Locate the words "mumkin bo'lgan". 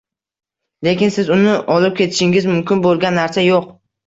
2.53-3.19